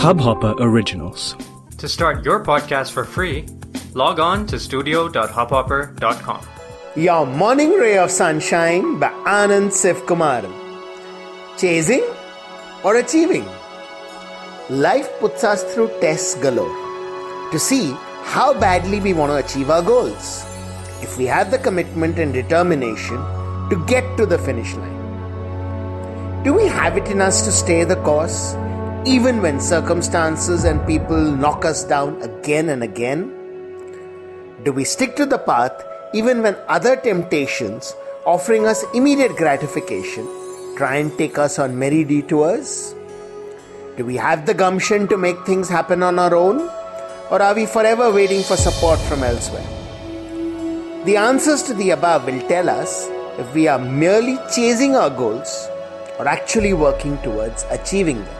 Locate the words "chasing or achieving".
11.58-13.44